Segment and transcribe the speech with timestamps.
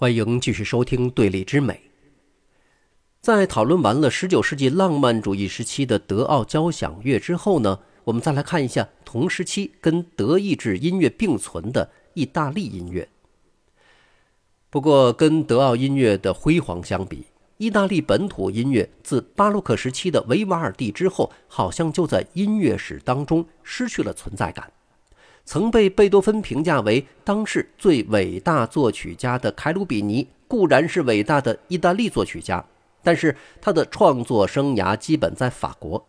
[0.00, 1.74] 欢迎继续收听《对立之美》。
[3.20, 13.06] 在讨论完了19世纪浪漫主义时期的德奥交响乐之后呢，我们再来看一下同时期跟德意志音乐并存的意大利音乐。
[14.70, 17.26] 不过，跟德奥音乐的辉煌相比，
[17.58, 24.72] 意大利本土音乐自巴洛克时期的维瓦尔第之后，好像就在音乐史当中失去了存在感。
[25.44, 32.64] 曾被贝多芬评价为当世最伟大作曲家的凯鲁比尼固然是伟大的意大利作曲家，
[33.02, 36.06] 但是他的创作生涯基本在法国。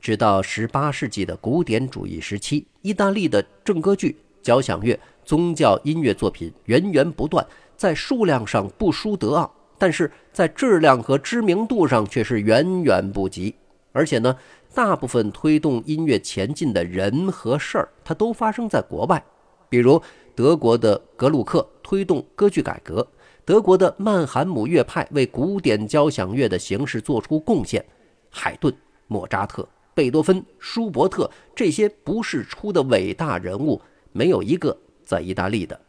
[0.00, 7.46] 直到18世纪的古典主义时期，意大利的正歌剧、交响乐、宗教音乐作品源源不断，
[7.76, 13.54] 在数量上不输德奥，但是在质量和知名度上却是远远不及。
[13.94, 14.36] 而且呢。
[14.74, 19.24] 大部分推动音乐前进的人和事儿，它都发生在国外。
[19.68, 20.02] 比如
[20.34, 23.06] 德国的格鲁克推动歌剧改革，
[23.44, 27.84] 德国的曼海姆乐派为古典交响乐的形式做出贡献。
[28.30, 28.74] 海顿、
[29.06, 35.80] 莫扎特、贝多芬、舒伯特这些不世出的伟大人物，没有一个在意大利的。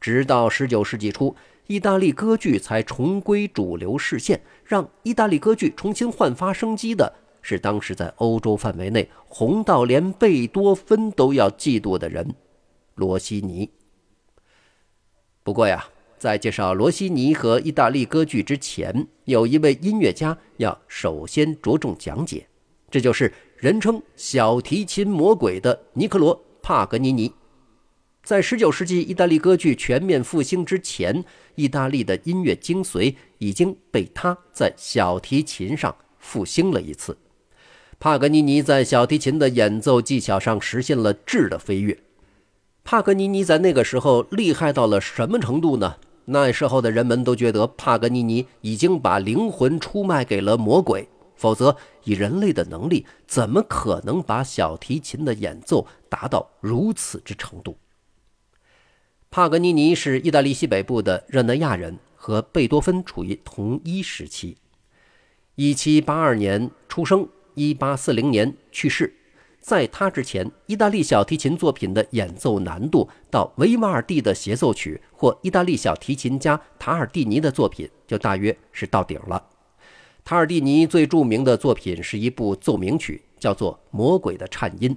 [0.00, 1.34] 直到十九世纪初，
[1.66, 7.12] 意大利歌剧才重归主流视线，让意大利歌剧重新焕发生机的。
[7.42, 12.34] 是当时在欧洲范围内红到连贝多芬都要嫉妒的人，
[12.94, 13.70] 罗西尼。
[15.42, 15.84] 不过呀，
[16.18, 22.46] 在介绍罗西尼和意大利歌剧之前，有一位音乐家要首先着重讲解，
[22.90, 27.32] 这就是人称“小提琴魔鬼”的尼科罗·帕格尼尼。
[28.22, 31.24] 在19世纪意大利歌剧全面复兴之前，
[31.54, 37.16] 意大利的音乐精髓已经被他在小提琴上复兴了一次。
[38.02, 41.98] 帕格尼尼在小提琴的演奏技巧上实现了质的飞跃。
[42.82, 45.96] 帕格尼尼在那个时候厉害到了什么程度呢？
[46.24, 57.76] 那时候的人们都觉得帕格尼尼已经把灵魂出卖给了魔鬼，否则以人类的能力，怎么可能把小提琴的演奏达到如此之程度？
[59.30, 64.56] 帕格尼尼是意大利西北部的热那亚人，和贝多芬处于同一时期。
[65.56, 67.28] 一七八二年出生。
[67.54, 69.14] 一八四零年去世，
[69.60, 79.42] 在他之前，意大利小提琴作品的演奏难度到维瓦尔第的协奏曲或意大利小提琴家塔尔蒂尼的作品就大约是到顶了。
[80.24, 84.90] 塔尔蒂尼最著名的作品是一部奏鸣曲，叫做《魔鬼的颤音》。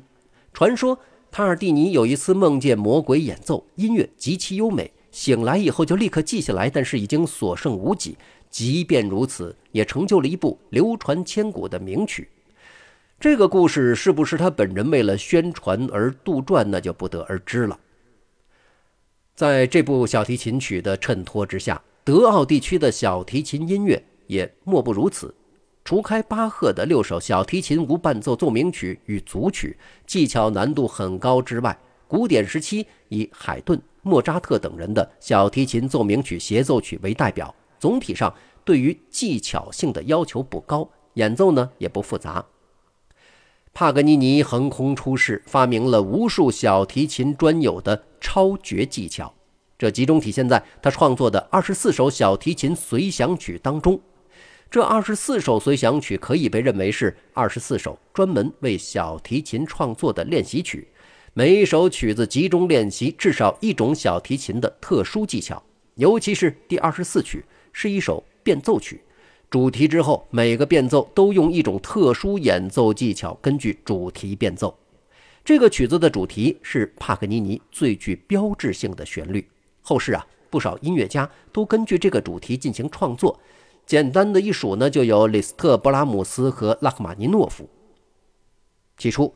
[0.53, 0.99] 传说
[1.31, 8.17] 塔尔蒂尼有一次梦见魔鬼演奏，音乐极其优美，醒来以后就立刻记下来，但是已经所剩无几。
[8.49, 12.29] 即便如此，也成就了一部流传千古的名曲。
[13.23, 17.79] 这个故事是不是他本人为了宣传而杜撰，那就不得而知了。
[19.33, 25.33] 在这部小提琴曲的衬托之下，德奥地区的小提琴音乐也莫不如此。
[25.85, 31.79] 除开巴赫的六首小提琴无伴奏奏鸣曲与组曲，技巧难度很高之外，
[32.09, 38.35] 古典时期以海顿、莫扎特等人的小提琴奏鸣曲协奏曲为代表，总体上
[38.65, 42.45] 对于技巧性的要求不高，演奏呢也不复杂。
[43.75, 49.33] 帕格尼尼横空出世，发明了无数小提琴专有的超绝技巧，
[49.79, 53.99] 这集中体现在他创作的二十四首小提琴随想曲当中。
[54.69, 60.87] 这二十四首随想曲可以被认为是二十四首专门为小提琴创作的练习曲，
[61.33, 65.61] 每一首曲子集中练习至少一种小提琴的特殊技巧，
[65.95, 69.01] 尤其是第二十四曲是一首变奏曲。
[69.53, 74.75] 主题之后，每个变奏都用一种特殊演奏技巧，根据主题变奏。
[75.45, 79.47] 这个曲子的主题是帕格尼尼最具标志性的旋律。
[79.83, 83.39] 后世啊，不少音乐家都根据这个主题进行创作。
[83.85, 87.69] 简单的一数呢，就有李斯特、布拉姆斯和拉赫玛尼诺夫。
[88.97, 89.35] 起初，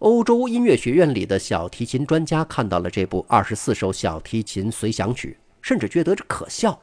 [0.00, 6.78] 欧洲音乐学院里的小提琴专家看到了这部二十四首小提琴随想曲，甚至觉得这可笑。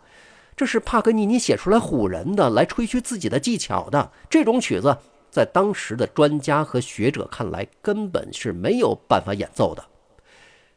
[0.62, 4.12] 这是帕格尼尼写出来唬人的，来吹嘘自己的技巧的。
[4.30, 4.96] 这种曲子
[5.32, 9.84] 在当时的专家和学者看来，根本是没有办法演奏的。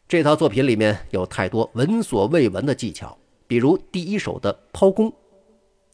[0.08, 5.12] 这套作品里面有太多闻所未闻的技巧，比如第一首的抛弓。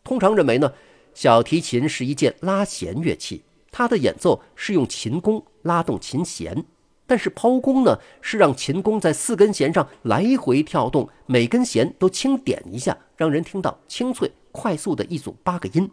[0.04, 0.72] 通常认为呢，
[1.12, 3.42] 小提琴是一件拉弦乐器，
[3.72, 6.64] 它的演奏是用琴弓拉动琴弦。
[7.10, 15.90] 但是抛弓呢，是让琴弓在四根弦上来回跳动，每根弦都轻点一下，让人听到清脆快速的一组八个音。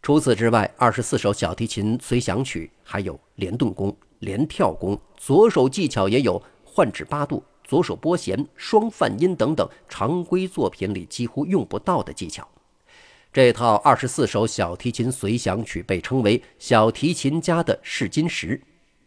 [0.00, 12.48] 除此之外，二十四首小提琴随想曲还有连顿弓、连跳弓，左手技巧也有换指八度、左手拨弦、双泛音等等常规作品里几乎用不到的技巧。
[13.30, 18.58] 这套二十四首小提琴随想曲被称为小提琴家的试金石。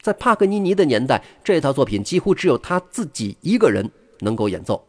[0.08, 4.88] 在帕格尼尼的年代，这套作品几乎只有他自己一个人能够演奏。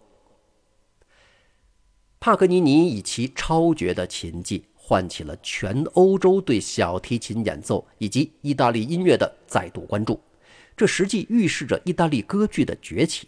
[2.20, 10.20] 帕格尼尼以其超绝的琴技，唤起了全欧洲对小提琴演奏以及意大利音乐的再度关注。
[10.76, 13.26] 这实际预示着意大利歌剧的崛起。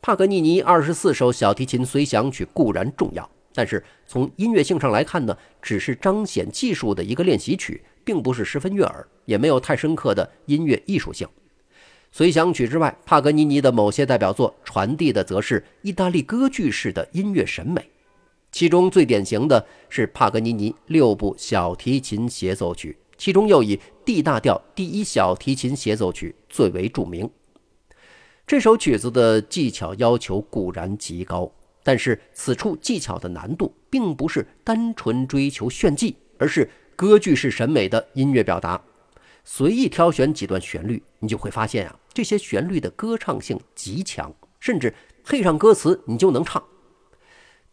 [0.00, 11.26] 帕格尼尼二十四首小提琴随想曲固然重要，但是从音乐性上来看呢，只是彰显技术的一个练习曲，并不是十分悦耳，也没有太深刻的音乐艺术性。
[12.12, 17.88] 随想曲之外，帕格尼尼的某些代表作传递的则是意大利歌剧式的音乐审美。
[18.50, 27.30] 其中最典型的是帕格尼尼六部小提琴协奏曲，其中又以 D 大调第一小提琴协奏曲最为著名。
[28.44, 31.48] 这首曲子的技巧要求固然极高，
[31.84, 36.68] 但是此处技巧的难度并不是单纯追求炫技，而是
[37.00, 38.78] 歌剧式审美的音乐表达。
[39.42, 44.94] 随意挑选几段旋律，你就会发现啊，这些旋律的歌唱性极强，甚至
[45.24, 46.62] 配上歌词，你就能唱。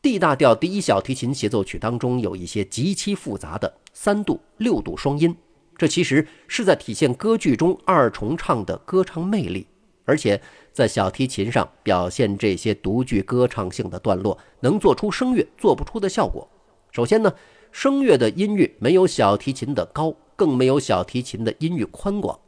[0.01, 5.35] D 大调第一小提琴协奏曲当中有一些极其复杂的三度、六度双音，
[5.75, 9.67] 这其实是在体现歌剧中二重唱的歌唱魅力，
[10.05, 10.41] 而且
[10.71, 16.49] 在小提琴上表现这些独具歌唱性的段落，能做出声乐做不出的效果。
[16.93, 17.33] 首先呢，
[17.71, 22.39] 声乐的音域没有小提琴的高，更没有小提琴的音域宽广。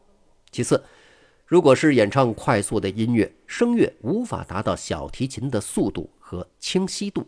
[0.51, 0.83] 其次，
[1.45, 7.27] 如果是演唱快速的音乐，声乐无法达到小提琴的速度和清晰度。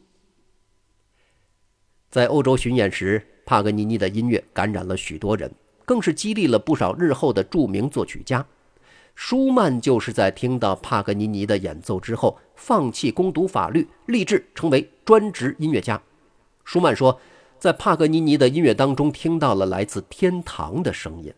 [2.10, 5.52] 在欧洲巡演时，帕格尼尼的音乐感染了许多人，
[5.86, 8.46] 更是激励了不少日后的著名作曲家。
[9.14, 16.02] 舒曼就是在听到帕格尼尼的演奏之后，放弃攻读法律，立志成为专职音乐家。
[16.64, 17.20] 舒曼说，
[17.62, 21.32] 在帕格尼尼的音乐当中听到了来自天堂的声音。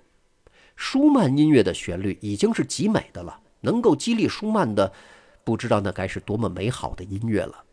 [0.78, 4.94] 舒曼音乐的旋律已经是极美的了，能够激励舒曼的，
[5.44, 7.66] 不知道那该是多么美好的音乐了。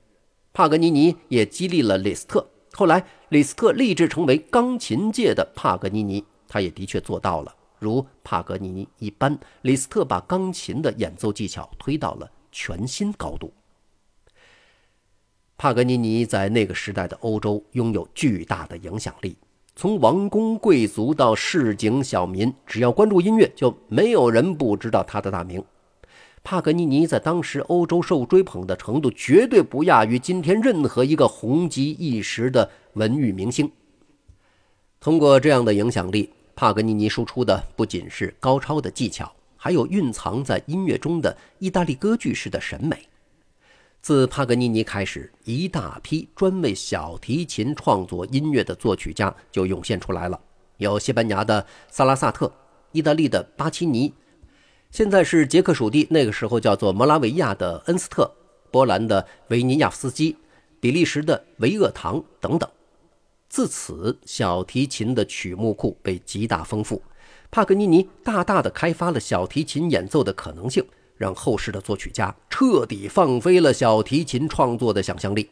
[0.53, 2.45] 帕格尼尼也激励了李斯特。
[2.73, 7.55] 后来，李斯特立志成为钢琴界的帕格尼尼，他也的确做到了。
[7.79, 13.53] 如帕格尼尼一般，李斯特把钢琴的演奏技巧推到了全新高度。
[15.63, 19.37] 帕格尼尼在那个时代的欧洲拥有巨大的影响力，
[19.77, 25.63] 从王公贵族到市井小民，只要关注音乐，就没有人不知道他的大名。
[26.43, 33.71] 帕格尼尼在当时欧洲受追捧的程度，绝对不亚于今天任何一个红极一时的文娱明星。
[34.99, 42.97] 通过这样的影响力，帕格尼尼输出的不仅是高超的技巧，还有蕴藏在音乐中的意大利歌剧式的审美。
[44.03, 50.41] 自帕格尼尼开始，一大批专为小提琴创作音乐的作曲家就涌现出来了，
[50.79, 52.51] 有西班牙的萨拉萨特，
[52.93, 54.15] 意大利的巴奇尼。
[54.91, 58.33] 现在是捷克属地，那个时候叫做摩拉维亚的恩斯特，
[58.71, 60.35] 波兰的维尼亚夫斯基，
[60.81, 62.69] 比利时的维厄唐等等。
[63.51, 67.03] 自此，小提琴的曲目库被极大丰富。
[67.51, 70.83] 帕格尼尼大大的开发了小提琴演奏的可能性，
[71.21, 75.51] 让后世的作曲家彻底放飞了小提琴创作的想象力。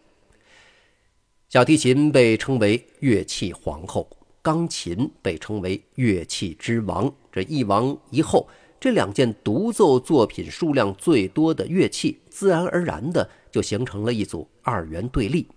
[1.51, 4.08] 小提琴被称为乐器皇后，
[4.41, 8.48] 钢琴被称为乐器之王，这一王一后。
[8.81, 15.48] 这两件独奏作品数量最多的乐器，自然而然的就形成了一组二元对立。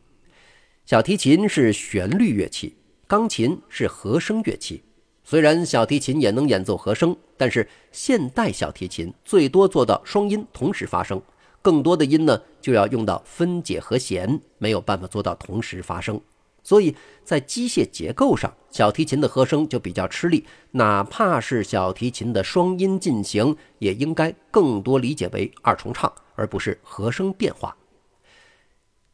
[0.85, 2.75] 小提琴是旋律乐器，
[3.07, 4.81] 钢琴是和声乐器。
[5.23, 11.21] 虽然小提琴也能演奏和声，但是现代小提琴最多做到双音同时发声，
[11.61, 16.19] 更多的音呢就要用到分解和弦，没有办法做到同时发声。
[16.63, 20.45] 所以在机械结构上，小提琴的和声就比较吃力。
[20.71, 27.75] 哪怕是小提琴的双音进行，也应该更多理解为二重唱，而不是和声变化。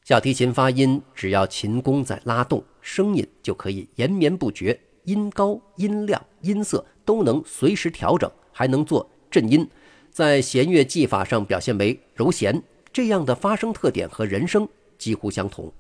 [0.03, 9.67] 小提琴发音，只要琴弓在拉动，声音就可以延绵不绝，音高、音量、音色都能随时调整，还能做震音。
[10.11, 12.61] 在弦乐技法上表现为柔弦，
[12.91, 15.71] 这样的发声特点和人声几乎相同。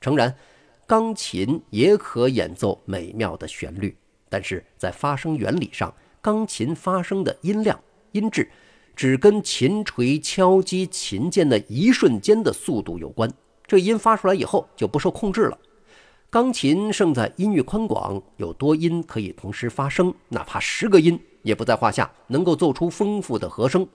[0.00, 0.34] 诚然。
[0.86, 3.94] 钢琴也可演奏美妙的旋律，
[4.30, 7.78] 但是在发声原理上，钢琴发声的音量、
[8.12, 8.50] 音质
[8.96, 13.30] 只跟琴锤敲击琴键的一瞬间的速度有关。
[13.66, 15.58] 这音发出来以后就不受控制了。
[16.30, 23.88] 钢琴胜在音域宽广，有多音可以同时发声，哪怕十个音也不在话下，能够奏出丰富的和声。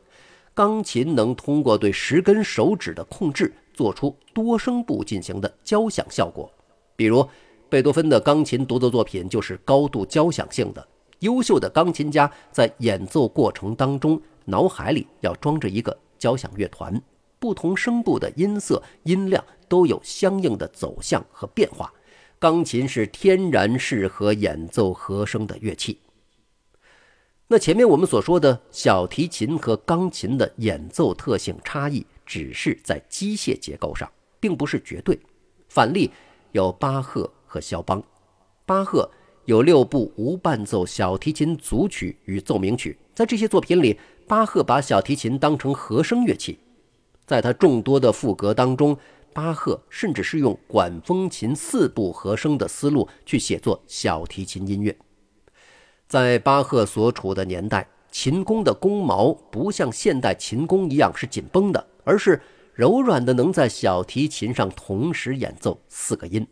[0.55, 6.51] 钢琴能通过对十根手指的控制，做出多声部进行的交响效果。
[6.95, 7.23] 比如，
[7.69, 10.87] 贝多芬的钢琴独奏作品就是高度交响性的。
[11.19, 16.99] 优秀的钢琴家在演奏过程当中，脑海里要装着一个交响乐团，
[17.37, 21.93] 不同声部的音色、音量都有相应的走向和变化。
[22.43, 25.97] 钢琴是天然适合演奏和声的乐器。
[27.47, 35.17] 那前面我们所说的小提琴和钢琴的演奏特性差异，只是在机械结构上，并不是绝对。
[35.69, 36.11] 反例
[36.51, 38.03] 有巴赫和肖邦。
[38.65, 39.09] 巴赫
[39.45, 43.97] 有六部无伴奏小提琴组曲与奏鸣曲，在这些作品里，
[44.27, 46.59] 巴赫把小提琴当成和声乐器。
[47.25, 48.97] 在他众多的赋格当中，
[49.33, 54.95] 巴赫甚至是用管风琴四部和声的思路去写作小提琴音乐。
[56.07, 62.39] 在巴赫所处的年代，琴弓的弓毛不像现代琴弓一样是紧绷的，而是
[62.73, 66.45] 柔软的，能在小提琴上同时演奏四个音。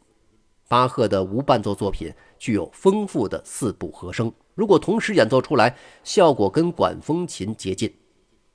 [0.67, 7.93] 巴赫的无伴奏作品具有丰富的四部和声，如果同时演奏出来，效果跟管风琴接近。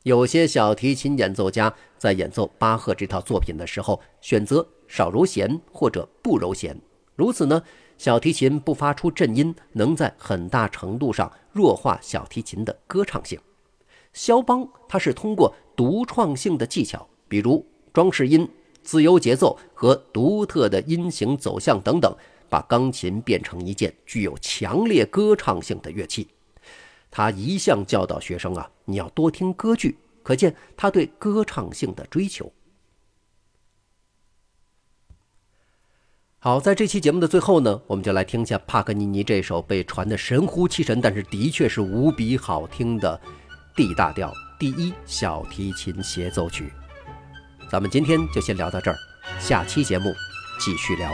[0.06, 6.80] 有些小提琴演奏家在演奏巴赫这套作品的时候，选择少揉弦或者不揉弦，
[7.16, 7.60] 如此呢？
[7.98, 13.36] 小提琴不发出震音，能在很大程度上弱化小提琴的歌唱性。
[14.12, 18.48] 肖邦他是通过独创性的技巧，比如装饰音、
[18.84, 22.16] 自由节奏和独特的音型走向等等，
[22.48, 26.28] 把钢琴变成一件具有强烈歌唱性的乐器。
[27.16, 32.52] 他一向教导学生啊，你要多听歌剧，可见他对歌唱性的追求。
[36.38, 43.18] 好，在这期节目的最后呢，我们就来听一下帕格尼尼这首被传的神乎其神，但是的确是无比好听的
[43.74, 46.70] D 大调第一小提琴协奏曲。
[47.70, 48.96] 咱们今天就先聊到这儿，
[49.40, 50.12] 下期节目
[50.60, 51.10] 继续聊。